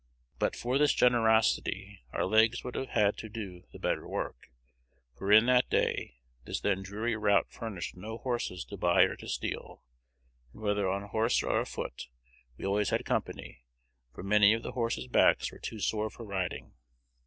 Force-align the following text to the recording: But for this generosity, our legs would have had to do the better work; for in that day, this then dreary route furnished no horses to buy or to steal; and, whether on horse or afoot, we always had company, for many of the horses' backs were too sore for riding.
But 0.39 0.55
for 0.55 0.79
this 0.79 0.95
generosity, 0.95 2.01
our 2.11 2.25
legs 2.25 2.63
would 2.63 2.73
have 2.73 2.89
had 2.89 3.17
to 3.17 3.29
do 3.29 3.65
the 3.71 3.77
better 3.77 4.07
work; 4.07 4.49
for 5.15 5.31
in 5.31 5.45
that 5.45 5.69
day, 5.69 6.15
this 6.43 6.59
then 6.59 6.81
dreary 6.81 7.15
route 7.15 7.51
furnished 7.51 7.95
no 7.95 8.17
horses 8.17 8.65
to 8.65 8.77
buy 8.77 9.03
or 9.03 9.15
to 9.17 9.29
steal; 9.29 9.83
and, 10.53 10.63
whether 10.63 10.89
on 10.89 11.09
horse 11.09 11.43
or 11.43 11.59
afoot, 11.59 12.07
we 12.57 12.65
always 12.65 12.89
had 12.89 13.05
company, 13.05 13.61
for 14.11 14.23
many 14.23 14.55
of 14.55 14.63
the 14.63 14.71
horses' 14.71 15.05
backs 15.05 15.51
were 15.51 15.59
too 15.59 15.77
sore 15.79 16.09
for 16.09 16.25
riding. 16.25 16.73